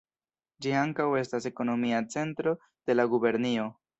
[0.65, 2.57] Ĝi ankaŭ estas ekonomia centro
[2.91, 3.71] de la gubernio.